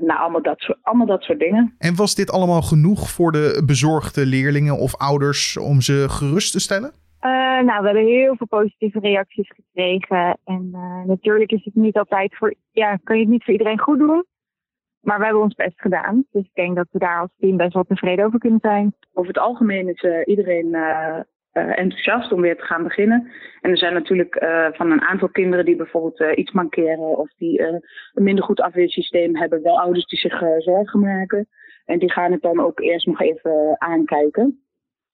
nou, 0.00 0.20
allemaal 0.20 0.42
dat, 0.42 0.58
soort, 0.60 0.78
allemaal 0.82 1.06
dat 1.06 1.22
soort 1.22 1.38
dingen. 1.38 1.74
En 1.78 1.96
was 1.96 2.14
dit 2.14 2.30
allemaal 2.30 2.62
genoeg 2.62 3.10
voor 3.10 3.32
de 3.32 3.62
bezorgde 3.66 4.26
leerlingen 4.26 4.78
of 4.78 4.96
ouders 4.96 5.56
om 5.56 5.80
ze 5.80 6.06
gerust 6.08 6.52
te 6.52 6.60
stellen? 6.60 6.92
Uh, 7.24 7.30
nou, 7.60 7.80
we 7.80 7.86
hebben 7.86 8.06
heel 8.06 8.36
veel 8.36 8.46
positieve 8.46 8.98
reacties 8.98 9.52
gekregen. 9.54 10.38
En 10.44 10.70
uh, 10.72 11.04
natuurlijk 11.04 11.52
is 11.52 11.64
het 11.64 11.74
niet 11.74 11.96
altijd 11.96 12.36
voor, 12.36 12.54
ja, 12.70 12.96
kan 13.04 13.16
je 13.16 13.22
het 13.22 13.30
niet 13.30 13.44
voor 13.44 13.52
iedereen 13.52 13.78
goed 13.78 13.98
doen. 13.98 14.24
Maar 15.00 15.18
we 15.18 15.24
hebben 15.24 15.42
ons 15.42 15.54
best 15.54 15.80
gedaan. 15.80 16.24
Dus 16.30 16.44
ik 16.44 16.54
denk 16.54 16.76
dat 16.76 16.88
we 16.90 16.98
daar 16.98 17.20
als 17.20 17.30
team 17.38 17.56
best 17.56 17.72
wel 17.72 17.84
tevreden 17.84 18.24
over 18.24 18.38
kunnen 18.38 18.60
zijn. 18.62 18.94
Over 19.12 19.28
het 19.28 19.42
algemeen 19.42 19.88
is 19.88 20.24
iedereen 20.24 20.76
uh, 21.52 21.78
enthousiast 21.78 22.32
om 22.32 22.40
weer 22.40 22.56
te 22.56 22.64
gaan 22.64 22.82
beginnen. 22.82 23.30
En 23.60 23.70
er 23.70 23.78
zijn 23.78 23.94
natuurlijk 23.94 24.42
uh, 24.42 24.68
van 24.72 24.90
een 24.90 25.02
aantal 25.02 25.28
kinderen 25.28 25.64
die 25.64 25.76
bijvoorbeeld 25.76 26.20
uh, 26.20 26.30
iets 26.34 26.52
mankeren 26.52 27.18
of 27.18 27.30
die 27.36 27.60
een 27.60 27.82
minder 28.14 28.44
goed 28.44 28.60
afweersysteem 28.60 29.36
hebben, 29.36 29.62
wel 29.62 29.80
ouders 29.80 30.06
die 30.06 30.18
zich 30.18 30.42
zorgen 30.58 31.00
maken. 31.00 31.48
En 31.84 31.98
die 31.98 32.12
gaan 32.12 32.32
het 32.32 32.42
dan 32.42 32.60
ook 32.60 32.80
eerst 32.80 33.06
nog 33.06 33.20
even 33.20 33.74
aankijken. 33.78 34.60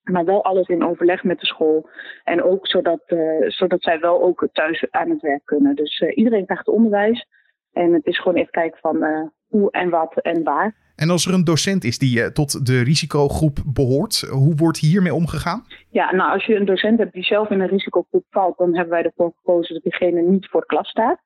Maar 0.02 0.24
wel 0.24 0.44
alles 0.44 0.68
in 0.68 0.86
overleg 0.86 1.24
met 1.24 1.40
de 1.40 1.46
school. 1.46 1.88
En 2.24 2.42
ook 2.42 2.66
zodat, 2.66 3.02
zodat 3.46 3.82
zij 3.82 4.00
wel 4.00 4.22
ook 4.22 4.48
thuis 4.52 4.86
aan 4.90 5.10
het 5.10 5.20
werk 5.20 5.44
kunnen. 5.44 5.74
Dus 5.74 6.00
iedereen 6.00 6.44
krijgt 6.44 6.68
onderwijs. 6.68 7.26
En 7.72 7.92
het 7.92 8.06
is 8.06 8.18
gewoon 8.18 8.38
even 8.38 8.50
kijken 8.50 8.78
van 8.80 9.30
hoe 9.48 9.70
en 9.70 9.90
wat 9.90 10.20
en 10.20 10.42
waar. 10.42 10.74
En 10.96 11.10
als 11.10 11.26
er 11.26 11.34
een 11.34 11.44
docent 11.44 11.84
is 11.84 11.98
die 11.98 12.18
uh, 12.18 12.26
tot 12.26 12.66
de 12.66 12.82
risicogroep 12.82 13.58
behoort, 13.66 14.20
hoe 14.20 14.54
wordt 14.56 14.78
hiermee 14.78 15.14
omgegaan? 15.14 15.64
Ja, 15.90 16.14
nou 16.14 16.32
als 16.32 16.44
je 16.44 16.54
een 16.54 16.64
docent 16.64 16.98
hebt 16.98 17.12
die 17.12 17.24
zelf 17.24 17.50
in 17.50 17.60
een 17.60 17.68
risicogroep 17.68 18.24
valt, 18.30 18.58
dan 18.58 18.74
hebben 18.74 18.92
wij 18.92 19.02
ervoor 19.02 19.32
gekozen 19.36 19.74
dat 19.74 19.82
diegene 19.82 20.20
niet 20.20 20.48
voor 20.48 20.66
klas 20.66 20.88
staat. 20.88 21.20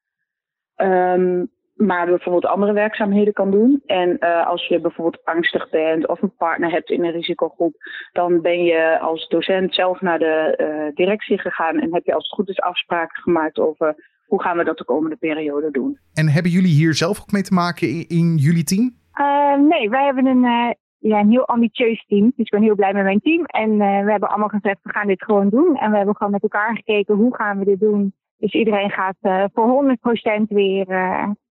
Um, 0.77 1.51
maar 1.75 2.07
bijvoorbeeld 2.07 2.47
andere 2.47 2.73
werkzaamheden 2.73 3.33
kan 3.33 3.51
doen. 3.51 3.83
En 3.87 4.17
uh, 4.21 4.47
als 4.47 4.67
je 4.67 4.81
bijvoorbeeld 4.81 5.25
angstig 5.25 5.71
bent 5.71 6.09
of 6.09 6.23
een 6.23 6.37
partner 6.37 6.71
hebt 6.71 6.91
in 6.91 7.05
een 7.05 7.13
risicogroep, 7.13 7.75
dan 8.13 8.41
ben 8.41 8.65
je 8.65 8.99
als 9.01 9.29
docent 9.29 9.75
zelf 9.75 10.01
naar 10.01 10.19
de 10.19 10.59
uh, 10.61 10.95
directie 10.95 11.39
gegaan 11.39 11.81
en 11.81 11.95
heb 11.95 12.05
je 12.05 12.15
als 12.15 12.25
het 12.25 12.35
goed 12.35 12.49
is 12.49 12.61
afspraken 12.61 13.23
gemaakt 13.23 13.59
over 13.59 14.12
hoe 14.33 14.43
gaan 14.43 14.57
we 14.57 14.65
dat 14.65 14.79
de 14.79 14.85
komende 14.85 15.17
periode 15.17 15.71
doen. 15.71 15.99
En 16.15 16.29
hebben 16.29 16.53
jullie 16.53 16.73
hier 16.73 16.95
zelf 16.95 17.21
ook 17.21 17.33
mee 17.33 17.43
te 17.43 17.55
maken 17.55 17.89
in, 17.89 18.05
in 18.09 18.37
jullie 18.37 18.65
team? 18.65 18.95
Uh, 19.21 19.57
nee, 19.69 19.91
wij 19.91 20.05
hebben 20.05 20.27
een, 20.27 20.45
uh, 20.45 20.71
ja, 20.99 21.21
een 21.21 21.31
heel 21.31 21.47
ambitieus 21.47 22.05
team. 22.07 22.25
Dus 22.25 22.47
ik 22.47 22.51
ben 22.51 22.63
heel 22.63 22.75
blij 22.75 22.93
met 22.93 23.05
mijn 23.05 23.21
team. 23.21 23.45
En 23.45 23.71
uh, 23.71 23.79
we 23.79 24.11
hebben 24.11 24.29
allemaal 24.29 24.49
gezegd, 24.49 24.79
we 24.83 24.91
gaan 24.91 25.07
dit 25.07 25.25
gewoon 25.25 25.49
doen. 25.49 25.77
En 25.77 25.91
we 25.91 25.97
hebben 25.97 26.17
gewoon 26.17 26.33
met 26.33 26.43
elkaar 26.43 26.77
gekeken, 26.77 27.15
hoe 27.15 27.35
gaan 27.35 27.59
we 27.59 27.65
dit 27.65 27.81
doen? 27.81 28.15
Dus 28.43 28.53
iedereen 28.53 28.91
gaat 28.91 29.51
voor 29.53 29.97
100% 30.41 30.43
weer 30.49 30.87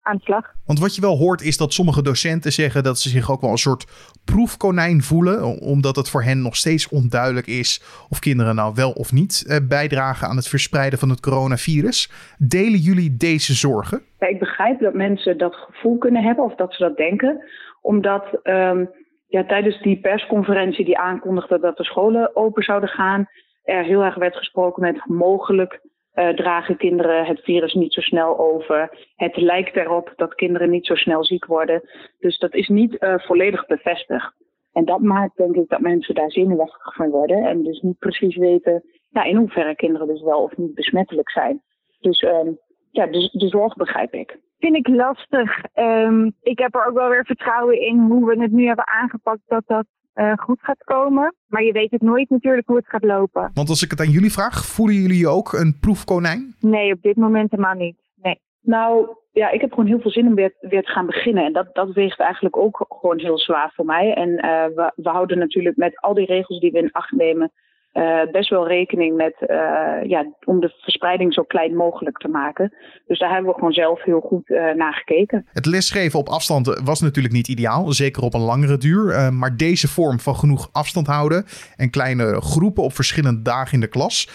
aan 0.03 0.17
de 0.17 0.23
slag. 0.23 0.53
Want 0.67 0.81
wat 0.81 0.95
je 0.95 1.01
wel 1.01 1.17
hoort 1.17 1.43
is 1.43 1.57
dat 1.57 1.73
sommige 1.73 2.03
docenten 2.03 2.53
zeggen 2.53 2.83
dat 2.83 2.99
ze 2.99 3.09
zich 3.09 3.31
ook 3.31 3.41
wel 3.41 3.51
een 3.51 3.57
soort 3.57 3.87
proefkonijn 4.25 5.01
voelen. 5.03 5.61
Omdat 5.61 5.97
het 5.97 6.11
voor 6.11 6.23
hen 6.23 6.43
nog 6.43 6.57
steeds 6.57 6.89
onduidelijk 6.89 7.47
is 7.47 7.83
of 8.09 8.19
kinderen 8.19 8.55
nou 8.55 8.73
wel 8.75 8.91
of 8.91 9.13
niet 9.13 9.63
bijdragen 9.69 10.29
aan 10.29 10.37
het 10.37 10.49
verspreiden 10.49 10.99
van 10.99 11.09
het 11.09 11.21
coronavirus. 11.21 12.11
Delen 12.39 12.81
jullie 12.81 13.17
deze 13.17 13.55
zorgen? 13.55 14.03
Ja, 14.19 14.27
ik 14.27 14.39
begrijp 14.39 14.81
dat 14.81 14.95
mensen 14.95 15.39
dat 15.39 15.55
gevoel 15.55 15.99
kunnen 15.99 16.23
hebben 16.23 16.45
of 16.45 16.55
dat 16.55 16.75
ze 16.75 16.83
dat 16.83 16.97
denken. 16.97 17.45
Omdat 17.81 18.41
um, 18.43 18.91
ja, 19.29 19.45
tijdens 19.45 19.83
die 19.83 20.01
persconferentie 20.01 20.85
die 20.85 20.99
aankondigde 20.99 21.61
dat 21.61 21.77
de 21.77 21.85
scholen 21.85 22.37
open 22.37 22.63
zouden 22.63 22.89
gaan, 22.89 23.29
er 23.65 23.85
heel 23.85 24.03
erg 24.03 24.15
werd 24.15 24.37
gesproken 24.37 24.83
met 24.83 25.07
mogelijk 25.07 25.81
uh, 26.15 26.29
dragen 26.29 26.77
kinderen 26.77 27.25
het 27.25 27.41
virus 27.41 27.75
niet 27.75 27.93
zo 27.93 28.01
snel 28.01 28.39
over. 28.39 29.09
Het 29.17 29.37
lijkt 29.37 29.77
erop 29.77 30.13
dat 30.17 30.35
kinderen 30.35 30.71
niet 30.71 30.87
zo 30.87 30.95
snel 30.95 31.25
ziek 31.25 31.47
worden. 31.47 31.83
Dus 32.19 32.39
dat 32.39 32.55
is 32.55 32.69
niet 32.69 32.97
uh, 33.01 33.19
volledig 33.19 33.67
bevestigd. 33.67 34.33
En 34.73 34.85
dat 34.85 35.01
maakt 35.01 35.37
denk 35.37 35.55
ik 35.55 35.69
dat 35.69 35.81
mensen 35.81 36.15
daar 36.15 36.31
zenuwachtig 36.31 36.95
van 36.95 37.11
worden. 37.11 37.45
En 37.45 37.63
dus 37.63 37.81
niet 37.81 37.99
precies 37.99 38.37
weten 38.37 38.83
ja, 39.11 39.25
in 39.25 39.37
hoeverre 39.37 39.75
kinderen 39.75 40.07
dus 40.07 40.23
wel 40.23 40.43
of 40.43 40.57
niet 40.57 40.75
besmettelijk 40.75 41.31
zijn. 41.31 41.63
Dus 42.01 42.23
um, 42.23 42.59
ja, 42.91 43.07
de, 43.07 43.29
de 43.33 43.49
zorg 43.49 43.75
begrijp 43.75 44.15
ik. 44.15 44.39
Vind 44.59 44.77
ik 44.77 44.89
lastig. 44.89 45.65
Um, 45.75 46.37
ik 46.43 46.59
heb 46.59 46.75
er 46.75 46.87
ook 46.87 46.95
wel 46.95 47.09
weer 47.09 47.25
vertrouwen 47.25 47.81
in 47.81 47.99
hoe 47.99 48.27
we 48.27 48.43
het 48.43 48.53
nu 48.53 48.67
hebben 48.67 48.87
aangepakt 48.87 49.43
dat 49.47 49.63
dat 49.67 49.87
uh, 50.15 50.33
goed 50.37 50.61
gaat 50.61 50.85
komen. 50.85 51.35
Maar 51.47 51.63
je 51.63 51.73
weet 51.73 51.91
het 51.91 52.03
nooit 52.03 52.31
natuurlijk 52.31 52.67
hoe 52.67 52.77
het 52.77 52.89
gaat 52.89 53.05
lopen. 53.05 53.51
Want 53.55 53.69
als 53.69 53.83
ik 53.83 53.91
het 53.91 54.01
aan 54.01 54.11
jullie 54.11 54.33
vraag, 54.33 54.65
voelen 54.65 54.97
jullie 54.97 55.29
ook 55.29 55.53
een 55.53 55.79
proefkonijn? 55.81 56.55
Nee, 56.61 56.93
op 56.93 57.03
dit 57.03 57.17
moment 57.17 57.51
helemaal 57.51 57.75
niet. 57.75 57.97
Nee. 58.15 58.41
Nou, 58.61 59.17
ja, 59.33 59.51
ik 59.51 59.61
heb 59.61 59.71
gewoon 59.71 59.87
heel 59.87 60.01
veel 60.01 60.11
zin 60.11 60.27
om 60.27 60.35
weer, 60.35 60.55
weer 60.61 60.83
te 60.83 60.91
gaan 60.91 61.07
beginnen. 61.07 61.45
En 61.45 61.53
dat, 61.53 61.75
dat 61.75 61.93
weegt 61.93 62.21
eigenlijk 62.21 62.57
ook 62.57 62.87
gewoon 62.89 63.19
heel 63.19 63.39
zwaar 63.39 63.73
voor 63.75 63.85
mij. 63.85 64.15
En 64.15 64.29
uh, 64.29 64.65
we, 64.75 64.93
we 64.95 65.09
houden 65.09 65.39
natuurlijk 65.39 65.77
met 65.77 66.01
al 66.01 66.15
die 66.15 66.27
regels 66.27 66.61
die 66.61 66.73
we 66.73 66.79
in 66.79 66.93
acht 66.93 67.13
nemen 67.13 67.53
uh, 67.93 68.21
best 68.33 68.51
wel 68.51 68.69
rekening 68.69 69.17
met, 69.17 69.35
uh, 69.41 70.09
ja, 70.11 70.27
om 70.45 70.61
de 70.61 70.75
verspreiding 70.81 71.35
zo 71.35 71.43
klein 71.43 71.77
mogelijk 71.77 72.19
te 72.19 72.29
maken. 72.29 72.73
Dus 73.07 73.19
daar 73.19 73.31
hebben 73.31 73.51
we 73.51 73.55
gewoon 73.55 73.73
zelf 73.73 74.03
heel 74.03 74.21
goed 74.21 74.49
uh, 74.49 74.73
naar 74.75 74.95
gekeken. 74.95 75.47
Het 75.53 75.67
lesgeven 75.67 76.19
op 76.19 76.29
afstand 76.29 76.81
was 76.85 77.01
natuurlijk 77.01 77.35
niet 77.35 77.49
ideaal, 77.49 77.93
zeker 77.93 78.23
op 78.23 78.35
een 78.35 78.41
langere 78.41 78.77
duur. 78.79 79.33
maar 79.33 79.57
deze 79.57 79.89
vorm 79.89 80.19
van 80.19 80.35
genoeg 80.35 80.69
afstand 80.73 81.07
houden 81.07 81.45
en 81.77 81.91
kleine 81.91 82.41
groepen 82.41 82.83
op 82.83 82.93
verschillende 82.93 83.43
dagen 83.43 83.75
in 83.75 83.81
de 83.81 83.89
klas, 83.89 84.29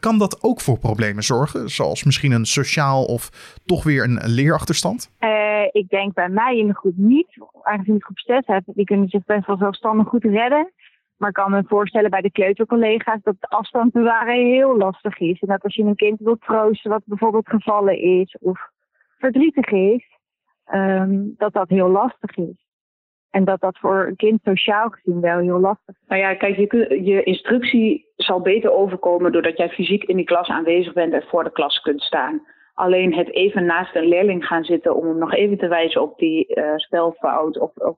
kan 0.00 0.18
dat 0.18 0.42
ook 0.42 0.60
voor 0.60 0.78
problemen 0.78 1.22
zorgen? 1.22 1.68
Zoals 1.68 2.04
misschien 2.04 2.32
een 2.32 2.44
sociaal 2.44 3.04
of 3.04 3.30
toch 3.66 3.84
weer 3.84 4.04
een 4.04 4.20
leerachterstand? 4.24 5.10
ik 5.70 5.88
denk 5.88 6.14
bij 6.14 6.28
mij 6.28 6.58
in 6.58 6.66
de 6.66 6.74
groep 6.74 6.96
niet. 6.96 7.26
Aangezien 7.62 7.96
ik 7.96 8.04
groep 8.04 8.18
6 8.18 8.42
heb, 8.46 8.62
die 8.66 8.84
kunnen 8.84 9.08
zich 9.08 9.24
best 9.24 9.46
wel 9.46 9.56
zelfstandig 9.56 10.08
goed 10.08 10.24
redden. 10.24 10.72
Maar 11.16 11.28
ik 11.28 11.34
kan 11.34 11.50
me 11.50 11.64
voorstellen 11.66 12.10
bij 12.10 12.20
de 12.20 12.30
kleutercollega's 12.30 13.22
dat 13.22 13.36
de 13.40 13.48
afstand 13.48 13.92
bewaren 13.92 14.46
heel 14.46 14.76
lastig 14.76 15.18
is. 15.18 15.40
En 15.40 15.48
dat 15.48 15.62
als 15.62 15.74
je 15.74 15.82
een 15.82 15.96
kind 15.96 16.20
wilt 16.20 16.40
troosten 16.40 16.90
wat 16.90 17.02
bijvoorbeeld 17.04 17.48
gevallen 17.48 17.98
is 17.98 18.36
of 18.40 18.70
verdrietig 19.18 19.70
is, 19.70 20.04
um, 20.74 21.34
dat 21.36 21.52
dat 21.52 21.68
heel 21.68 21.88
lastig 21.88 22.36
is. 22.36 22.64
En 23.30 23.44
dat 23.44 23.60
dat 23.60 23.78
voor 23.78 24.06
een 24.06 24.16
kind 24.16 24.40
sociaal 24.42 24.88
gezien 24.88 25.20
wel 25.20 25.38
heel 25.38 25.60
lastig 25.60 25.94
is. 25.94 26.08
Nou 26.08 26.20
ja, 26.20 26.34
kijk, 26.34 26.56
je, 26.56 27.00
je 27.04 27.22
instructie 27.22 28.06
zal 28.16 28.40
beter 28.40 28.72
overkomen 28.72 29.32
doordat 29.32 29.56
jij 29.56 29.68
fysiek 29.68 30.04
in 30.04 30.16
die 30.16 30.24
klas 30.24 30.48
aanwezig 30.48 30.92
bent 30.92 31.12
en 31.12 31.22
voor 31.22 31.44
de 31.44 31.52
klas 31.52 31.80
kunt 31.80 32.02
staan. 32.02 32.46
Alleen 32.74 33.14
het 33.14 33.32
even 33.32 33.64
naast 33.64 33.94
een 33.94 34.08
leerling 34.08 34.46
gaan 34.46 34.64
zitten 34.64 34.96
om 34.96 35.06
hem 35.06 35.18
nog 35.18 35.34
even 35.34 35.58
te 35.58 35.68
wijzen 35.68 36.02
op 36.02 36.18
die 36.18 36.56
uh, 36.56 36.76
spelfout 36.76 37.58
of, 37.58 37.76
of 37.76 37.96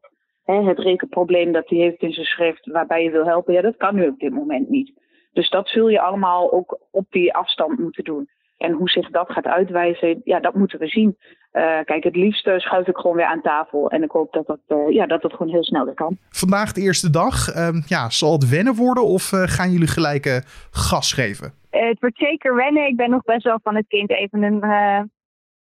hè, 0.53 0.63
het 0.63 0.79
rekenprobleem 0.79 1.53
dat 1.53 1.69
hij 1.69 1.79
heeft 1.79 2.03
in 2.03 2.13
zijn 2.13 2.27
schrift 2.27 2.67
waarbij 2.67 3.03
je 3.03 3.11
wil 3.11 3.25
helpen, 3.25 3.55
ja, 3.55 3.61
dat 3.61 3.77
kan 3.77 3.95
nu 3.95 4.09
op 4.09 4.19
dit 4.19 4.33
moment 4.33 4.69
niet. 4.69 4.93
Dus 5.33 5.51
dat 5.51 5.69
zul 5.69 5.89
je 5.89 6.01
allemaal 6.01 6.53
ook 6.53 6.81
op 6.91 7.07
die 7.11 7.35
afstand 7.35 7.79
moeten 7.79 8.05
doen. 8.05 8.29
En 8.57 8.73
hoe 8.73 8.89
zich 8.89 9.11
dat 9.11 9.31
gaat 9.31 9.45
uitwijzen, 9.45 10.21
ja, 10.25 10.41
dat 10.41 10.55
moeten 10.55 10.79
we 10.79 10.87
zien. 10.87 11.17
Uh, 11.53 11.79
kijk, 11.85 12.05
het 12.05 12.17
liefst 12.17 12.51
schuif 12.57 12.87
ik 12.87 12.97
gewoon 12.97 13.17
weer 13.17 13.27
aan 13.27 13.43
tafel. 13.43 13.91
En 13.91 14.03
ik 14.03 14.11
hoop 14.11 14.33
dat 14.33 14.47
dat, 14.47 14.61
uh, 14.69 14.91
ja, 14.91 15.07
dat, 15.07 15.23
dat 15.23 15.33
gewoon 15.33 15.53
heel 15.53 15.65
snel 15.65 15.85
weer 15.85 15.95
kan. 15.95 16.17
Vandaag 16.31 16.73
de 16.73 16.81
eerste 16.81 17.11
dag. 17.11 17.55
Uh, 17.55 17.69
ja, 17.87 18.11
zal 18.11 18.33
het 18.33 18.49
wennen 18.49 18.75
worden 18.75 19.05
of 19.05 19.33
eh, 19.33 19.43
gaan 19.43 19.71
jullie 19.71 19.87
gelijk 19.89 20.43
gas 20.71 21.13
geven? 21.13 21.53
het 21.71 22.01
wordt 22.01 22.19
zeker 22.19 22.55
wennen. 22.55 22.87
Ik 22.87 22.97
ben 22.97 23.11
nog 23.11 23.23
best 23.23 23.43
wel 23.43 23.61
van 23.63 23.75
het 23.77 23.87
kind 23.89 24.11
even 24.11 24.43
een, 24.43 24.61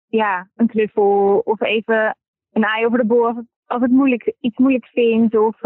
ja, 0.09 0.49
een 0.57 0.67
knuffel 0.67 1.41
of 1.45 1.61
even 1.61 2.17
een 2.53 2.67
aai 2.67 2.87
over 2.87 2.99
de 2.99 3.07
boel. 3.07 3.35
Als 3.69 3.83
het 3.83 3.91
moeilijk, 3.91 4.35
iets 4.41 4.59
moeilijk 4.59 4.87
vindt 4.87 5.37
of 5.37 5.63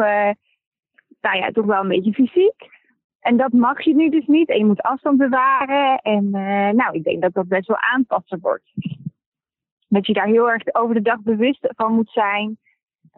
nou 1.23 1.37
ja, 1.37 1.50
toch 1.50 1.66
wel 1.66 1.80
een 1.80 1.88
beetje 1.88 2.12
fysiek. 2.12 2.71
En 3.21 3.37
dat 3.37 3.52
mag 3.52 3.82
je 3.82 3.94
nu 3.94 4.09
dus 4.09 4.26
niet. 4.26 4.49
En 4.49 4.59
je 4.59 4.64
moet 4.64 4.82
afstand 4.82 5.18
bewaren. 5.18 5.99
En 5.99 6.25
uh, 6.25 6.71
nou, 6.71 6.92
ik 6.92 7.04
denk 7.04 7.23
dat 7.23 7.32
dat 7.32 7.49
best 7.49 7.66
wel 7.66 7.80
aanpassen 7.80 8.38
wordt. 8.40 8.73
Dat 9.88 10.06
je 10.06 10.12
daar 10.12 10.26
heel 10.26 10.50
erg 10.50 10.75
over 10.75 10.94
de 10.94 11.02
dag 11.02 11.21
bewust 11.21 11.66
van 11.76 11.94
moet 11.94 12.11
zijn. 12.11 12.59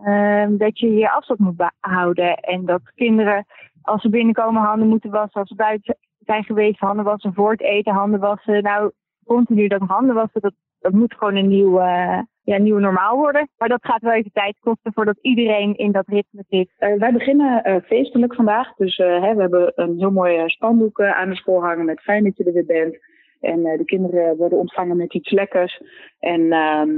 Uh, 0.04 0.46
dat 0.50 0.78
je 0.78 0.92
je 0.92 1.10
afstand 1.10 1.38
moet 1.40 1.70
houden. 1.80 2.36
En 2.36 2.64
dat 2.64 2.92
kinderen, 2.94 3.46
als 3.82 4.02
ze 4.02 4.08
binnenkomen, 4.08 4.62
handen 4.62 4.88
moeten 4.88 5.10
wassen. 5.10 5.40
Als 5.40 5.48
ze 5.48 5.54
buiten 5.54 5.96
zijn 6.18 6.44
geweest, 6.44 6.78
handen 6.78 7.04
wassen. 7.04 7.34
Voor 7.34 7.50
het 7.50 7.62
eten, 7.62 7.92
handen 7.92 8.20
wassen. 8.20 8.62
Nou, 8.62 8.92
continu 9.24 9.68
dat 9.68 9.80
handen 9.80 10.14
wassen, 10.14 10.40
dat, 10.40 10.54
dat 10.78 10.92
moet 10.92 11.14
gewoon 11.14 11.34
een 11.34 11.48
nieuw, 11.48 11.80
uh, 11.80 12.18
ja, 12.44 12.58
nieuw 12.58 12.78
normaal 12.78 13.16
worden. 13.16 13.48
Maar 13.58 13.68
dat 13.68 13.84
gaat 13.84 14.02
wel 14.02 14.12
even 14.12 14.32
tijd 14.32 14.56
kosten 14.60 14.92
voordat 14.92 15.18
iedereen 15.20 15.76
in 15.76 15.92
dat 15.92 16.08
ritme 16.08 16.44
zit. 16.48 16.70
Uh, 16.78 16.98
wij 16.98 17.12
beginnen 17.12 17.68
uh, 17.68 17.76
feestelijk 17.84 18.34
vandaag. 18.34 18.74
Dus 18.76 18.96
hè, 18.96 19.34
we 19.34 19.40
hebben 19.40 19.72
een 19.74 19.98
heel 19.98 20.10
mooi 20.10 20.48
spandoek 20.48 21.00
aan 21.00 21.28
de 21.28 21.36
school 21.36 21.62
hangen 21.62 21.84
met 21.84 22.00
fijn 22.00 22.24
dat 22.24 22.36
je 22.36 22.44
er 22.44 22.52
weer 22.52 22.66
bent. 22.66 22.96
En 23.40 23.62
de 23.62 23.84
kinderen 23.84 24.36
worden 24.36 24.58
ontvangen 24.58 24.96
met 24.96 25.14
iets 25.14 25.30
lekkers. 25.30 25.82
En 26.20 26.52
ehm, 26.52 26.90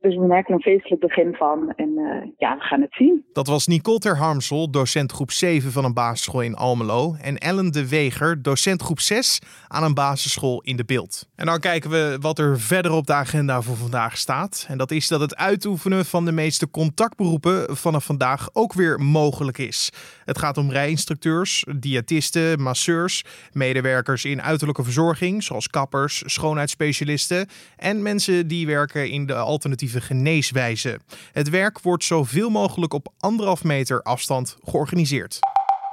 dus 0.00 0.16
we 0.16 0.26
merken 0.26 0.54
een 0.54 0.60
feestelijk 0.60 1.00
begin 1.00 1.34
van. 1.34 1.72
En 1.76 1.88
uh, 1.88 2.30
ja, 2.36 2.56
we 2.56 2.62
gaan 2.62 2.80
het 2.80 2.94
zien. 2.94 3.24
Dat 3.32 3.46
was 3.46 3.66
Nicole 3.66 3.98
Ter 3.98 4.16
Harmsel, 4.16 4.70
docent 4.70 5.12
groep 5.12 5.30
7 5.30 5.72
van 5.72 5.84
een 5.84 5.94
basisschool 5.94 6.40
in 6.40 6.54
Almelo. 6.54 7.14
En 7.20 7.38
Ellen 7.38 7.72
de 7.72 7.88
Weger, 7.88 8.42
docent 8.42 8.82
groep 8.82 9.00
6 9.00 9.40
aan 9.68 9.82
een 9.84 9.94
basisschool 9.94 10.60
in 10.60 10.76
de 10.76 10.84
Beeld. 10.84 11.28
En 11.34 11.46
dan 11.46 11.60
kijken 11.60 11.90
we 11.90 12.16
wat 12.20 12.38
er 12.38 12.60
verder 12.60 12.92
op 12.92 13.06
de 13.06 13.12
agenda 13.12 13.62
voor 13.62 13.76
vandaag 13.76 14.16
staat. 14.16 14.66
En 14.68 14.78
dat 14.78 14.90
is 14.90 15.08
dat 15.08 15.20
het 15.20 15.36
uitoefenen 15.36 16.04
van 16.04 16.24
de 16.24 16.32
meeste 16.32 16.70
contactberoepen 16.70 17.76
vanaf 17.76 18.04
vandaag 18.04 18.48
ook 18.52 18.72
weer 18.72 19.00
mogelijk 19.00 19.58
is. 19.58 19.90
Het 20.24 20.38
gaat 20.38 20.58
om 20.58 20.70
rijinstructeurs, 20.70 21.66
diëtisten, 21.78 22.62
masseurs, 22.62 23.24
medewerkers 23.52 24.24
in 24.24 24.42
uiterlijke 24.42 24.84
verzorging, 24.84 25.42
zoals 25.42 25.68
kappers, 25.68 26.22
schoonheidsspecialisten 26.26 27.48
en 27.76 28.02
mensen 28.02 28.48
die 28.48 28.66
werken 28.66 29.10
in 29.10 29.26
de 29.26 29.34
alternatieve 29.34 29.87
geneeswijze. 29.96 31.00
Het 31.32 31.48
werk 31.48 31.80
wordt 31.80 32.04
zoveel 32.04 32.50
mogelijk 32.50 32.92
op 32.92 33.12
anderhalf 33.18 33.64
meter 33.64 34.02
afstand 34.02 34.56
georganiseerd. 34.64 35.38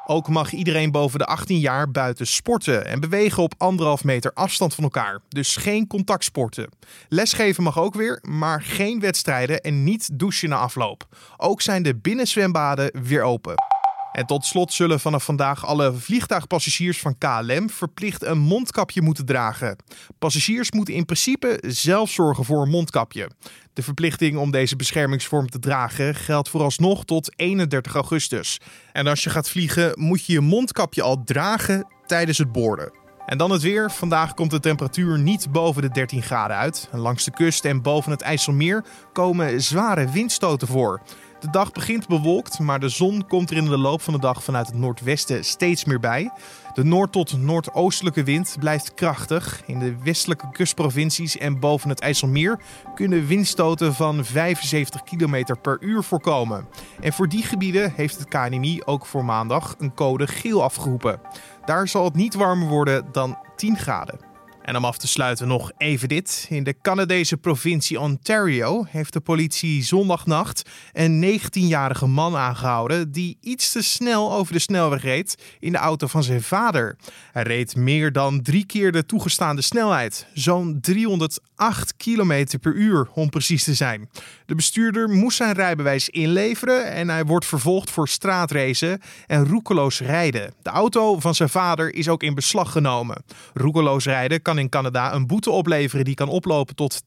Ook 0.08 0.28
mag 0.28 0.52
iedereen 0.52 0.92
boven 0.92 1.20
de 1.20 1.26
18 1.26 1.60
jaar 1.60 1.92
buiten 1.92 2.28
sporten 2.28 2.86
en 2.86 3.00
bewegen 3.00 3.44
op 3.44 3.54
anderhalf 3.58 4.04
meter 4.04 4.34
afstand 4.34 4.76
van 4.76 4.84
elkaar. 4.84 5.20
Dus 5.30 5.56
geen 5.56 5.88
contactsporten. 5.88 6.70
Lesgeven 7.10 7.64
mag 7.64 7.80
ook 7.80 7.96
weer, 7.96 8.20
maar 8.22 8.62
geen 8.62 9.00
wedstrijden 9.00 9.62
en 9.62 9.84
niet 9.84 10.20
douchen 10.20 10.50
na 10.50 10.58
afloop. 10.58 11.08
Ook 11.38 11.62
zijn 11.62 11.84
de 11.84 11.96
binnenzwembaden 11.96 12.92
weer 13.04 13.22
open. 13.22 13.75
En 14.16 14.26
tot 14.26 14.46
slot 14.46 14.74
zullen 14.74 15.00
vanaf 15.00 15.24
vandaag 15.24 15.66
alle 15.66 15.94
vliegtuigpassagiers 15.94 17.00
van 17.00 17.18
KLM 17.18 17.70
verplicht 17.70 18.24
een 18.24 18.38
mondkapje 18.38 19.02
moeten 19.02 19.26
dragen. 19.26 19.76
Passagiers 20.20 20.72
moeten 20.72 20.94
in 20.94 21.06
principe 21.06 21.60
zelf 21.68 22.10
zorgen 22.10 22.46
voor 22.46 22.62
een 22.62 22.70
mondkapje. 22.70 23.30
De 23.74 23.84
verplichting 23.84 24.38
om 24.38 24.52
deze 24.52 24.76
beschermingsvorm 24.76 25.50
te 25.50 25.60
dragen 25.60 26.16
geldt 26.16 26.50
vooralsnog 26.50 27.06
tot 27.06 27.34
31 27.36 27.94
augustus. 27.94 28.60
En 28.92 29.08
als 29.08 29.24
je 29.24 29.30
gaat 29.30 29.50
vliegen, 29.50 29.92
moet 29.96 30.26
je 30.26 30.34
je 30.34 30.42
mondkapje 30.42 31.02
al 31.02 31.24
dragen 31.24 31.88
tijdens 32.06 32.38
het 32.38 32.52
boorden. 32.52 32.92
En 33.26 33.38
dan 33.38 33.52
het 33.52 33.62
weer. 33.62 33.92
Vandaag 33.92 34.34
komt 34.34 34.52
de 34.52 34.60
temperatuur 34.60 35.20
niet 35.20 35.52
boven 35.52 35.82
de 35.82 35.90
13 35.90 36.24
graden 36.24 36.58
uit. 36.58 36.90
Langs 36.92 37.24
de 37.26 37.32
kust 37.32 37.66
en 37.66 37.82
boven 37.82 38.12
het 38.12 38.22
IJsselmeer 38.22 38.86
komen 39.14 39.62
zware 39.62 40.12
windstoten 40.12 40.68
voor. 40.68 41.02
De 41.46 41.52
dag 41.52 41.72
begint 41.72 42.08
bewolkt, 42.08 42.60
maar 42.60 42.80
de 42.80 42.90
zon 42.90 43.28
komt 43.28 43.50
er 43.50 43.58
in 43.58 43.66
de 43.66 43.78
loop 43.78 44.02
van 44.02 44.14
de 44.14 44.20
dag 44.20 44.44
vanuit 44.44 44.68
het 44.68 44.78
noordwesten 44.78 45.46
steeds 45.46 45.86
meer 45.86 46.00
bij. 46.00 46.32
De 46.74 46.84
noord- 46.84 47.12
tot 47.12 47.38
noordoostelijke 47.38 48.24
wind 48.24 48.56
blijft 48.60 48.94
krachtig. 48.94 49.62
In 49.66 49.80
de 49.80 49.96
westelijke 50.04 50.52
kustprovincies 50.52 51.38
en 51.38 51.60
boven 51.60 51.90
het 51.90 52.00
IJsselmeer 52.00 52.60
kunnen 52.96 53.28
windstoten 53.28 53.94
van 53.94 54.26
75 54.26 55.04
km 55.04 55.56
per 55.62 55.78
uur 55.80 56.04
voorkomen. 56.04 56.68
En 57.02 57.14
voor 57.14 57.30
die 57.30 57.44
gebieden 57.44 57.94
heeft 57.96 58.20
het 58.20 58.28
KNMI 58.28 58.82
ook 58.86 59.06
voor 59.06 59.26
maandag 59.26 59.76
een 59.78 59.94
code 59.94 60.28
geel 60.28 60.64
afgeroepen. 60.64 61.20
Daar 61.66 61.88
zal 61.88 62.04
het 62.04 62.16
niet 62.16 62.34
warmer 62.34 62.68
worden 62.68 63.06
dan 63.12 63.38
10 63.56 63.78
graden. 63.78 64.35
En 64.66 64.76
om 64.76 64.86
af 64.86 64.98
te 64.98 65.08
sluiten 65.08 65.48
nog 65.48 65.72
even 65.78 66.10
dit. 66.10 66.48
In 66.50 66.64
de 66.64 66.76
Canadese 66.82 67.38
provincie 67.38 68.00
Ontario 68.00 68.86
heeft 68.90 69.14
de 69.14 69.20
politie 69.20 69.84
zondagnacht 69.84 70.70
een 70.94 71.40
19-jarige 71.40 72.08
man 72.08 72.36
aangehouden 72.36 73.12
die 73.12 73.38
iets 73.42 73.72
te 73.72 73.82
snel 73.82 74.34
over 74.34 74.54
de 74.54 74.60
snelweg 74.60 75.02
reed 75.02 75.38
in 75.60 75.72
de 75.72 75.78
auto 75.78 76.08
van 76.08 76.24
zijn 76.24 76.42
vader. 76.42 76.98
Hij 77.32 77.44
reed 77.44 77.76
meer 77.76 78.12
dan 78.12 78.42
drie 78.42 78.66
keer 78.66 78.92
de 78.92 79.06
toegestaande 79.06 79.62
snelheid, 79.62 80.28
zo'n 80.34 80.80
308 80.82 81.96
km 81.98 82.46
per 82.62 82.74
uur 82.74 83.08
om 83.14 83.30
precies 83.30 83.64
te 83.64 83.74
zijn. 83.74 84.10
De 84.46 84.56
bestuurder 84.56 85.10
moest 85.10 85.38
zijn 85.38 85.54
rijbewijs 85.54 86.10
inleveren 86.10 86.92
en 86.92 87.10
hij 87.10 87.26
wordt 87.26 87.46
vervolgd 87.46 87.92
voor 87.92 88.08
straatracen 88.08 89.02
en 89.28 89.48
roekeloos 89.48 90.00
rijden. 90.00 90.54
De 90.62 90.70
auto 90.70 91.20
van 91.20 91.36
zijn 91.36 91.50
vader 91.50 91.96
is 91.96 92.10
ook 92.10 92.24
in 92.24 92.36
beslag 92.36 92.72
genomen. 92.72 93.24
Roekeloos 93.54 94.06
rijden 94.06 94.42
kan 94.42 94.54
in 94.58 94.70
Canada 94.70 95.14
een 95.14 95.28
boete 95.28 95.52
opleveren 95.52 96.06
die 96.06 96.14
kan 96.14 96.30
oplopen 96.30 96.76
tot 96.76 97.02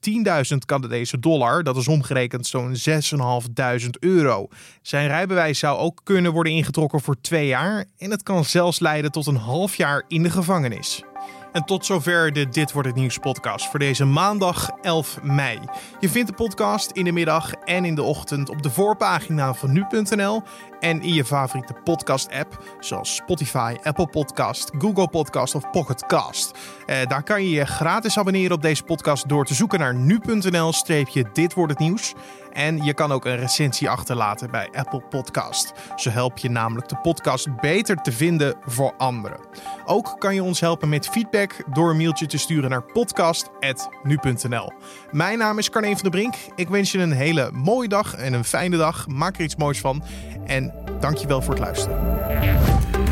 10.000 0.51 0.57
Canadese 0.65 1.19
dollar. 1.19 1.63
Dat 1.63 1.77
is 1.77 1.87
omgerekend 1.87 2.47
zo'n 2.47 2.75
6.500 2.89 3.89
euro. 3.99 4.47
Zijn 4.81 5.07
rijbewijs 5.07 5.59
zou 5.59 5.77
ook 5.77 6.01
kunnen 6.03 6.31
worden 6.31 6.53
ingetrokken 6.53 7.01
voor 7.01 7.21
twee 7.21 7.47
jaar 7.47 7.85
en 7.97 8.11
het 8.11 8.23
kan 8.23 8.45
zelfs 8.45 8.79
leiden 8.79 9.11
tot 9.11 9.27
een 9.27 9.35
half 9.35 9.75
jaar 9.75 10.03
in 10.07 10.23
de 10.23 10.29
gevangenis. 10.29 11.03
En 11.51 11.63
tot 11.65 11.85
zover 11.85 12.33
de 12.33 12.49
Dit 12.49 12.71
Wordt 12.71 12.87
Het 12.87 12.97
Nieuws 12.97 13.17
podcast 13.17 13.69
voor 13.69 13.79
deze 13.79 14.05
maandag 14.05 14.69
11 14.81 15.19
mei. 15.21 15.59
Je 15.99 16.09
vindt 16.09 16.29
de 16.29 16.35
podcast 16.35 16.91
in 16.91 17.03
de 17.03 17.11
middag 17.11 17.53
en 17.53 17.85
in 17.85 17.95
de 17.95 18.03
ochtend 18.03 18.49
op 18.49 18.61
de 18.61 18.69
voorpagina 18.69 19.53
van 19.53 19.71
nu.nl 19.71 20.43
en 20.79 21.01
in 21.01 21.13
je 21.13 21.25
favoriete 21.25 21.73
podcast 21.83 22.31
app 22.31 22.63
zoals 22.79 23.15
Spotify, 23.15 23.75
Apple 23.83 24.07
Podcast, 24.07 24.71
Google 24.77 25.09
Podcast 25.09 25.55
of 25.55 25.69
Pocketcast. 25.71 26.57
Eh, 26.85 27.05
daar 27.07 27.23
kan 27.23 27.43
je 27.43 27.49
je 27.49 27.65
gratis 27.65 28.17
abonneren 28.17 28.55
op 28.55 28.61
deze 28.61 28.83
podcast 28.83 29.29
door 29.29 29.45
te 29.45 29.53
zoeken 29.53 29.79
naar 29.79 29.95
nu.nl 29.95 30.73
streepje 30.73 31.25
Dit 31.33 31.53
Wordt 31.53 31.71
Het 31.71 31.81
Nieuws. 31.81 32.13
En 32.53 32.83
je 32.83 32.93
kan 32.93 33.11
ook 33.11 33.25
een 33.25 33.37
recensie 33.37 33.89
achterlaten 33.89 34.51
bij 34.51 34.69
Apple 34.73 35.01
Podcast. 35.01 35.73
Zo 35.95 36.09
help 36.09 36.37
je 36.37 36.49
namelijk 36.49 36.87
de 36.89 36.97
podcast 36.97 37.55
beter 37.55 37.95
te 37.95 38.11
vinden 38.11 38.55
voor 38.65 38.93
anderen. 38.97 39.39
Ook 39.85 40.15
kan 40.17 40.35
je 40.35 40.43
ons 40.43 40.59
helpen 40.59 40.89
met 40.89 41.07
feedback 41.07 41.63
door 41.73 41.89
een 41.89 41.97
mailtje 41.97 42.25
te 42.25 42.37
sturen 42.37 42.69
naar 42.69 42.83
podcast.nu.nl. 42.83 44.71
Mijn 45.11 45.37
naam 45.37 45.57
is 45.57 45.69
Carne 45.69 45.87
van 45.93 46.01
der 46.01 46.11
Brink. 46.11 46.35
Ik 46.55 46.69
wens 46.69 46.91
je 46.91 46.99
een 46.99 47.11
hele 47.11 47.51
mooie 47.51 47.87
dag 47.87 48.15
en 48.15 48.33
een 48.33 48.43
fijne 48.43 48.77
dag. 48.77 49.07
Maak 49.07 49.35
er 49.37 49.43
iets 49.43 49.55
moois 49.55 49.79
van. 49.79 50.03
En 50.45 50.73
dankjewel 50.99 51.41
voor 51.41 51.53
het 51.53 51.63
luisteren. 51.63 53.08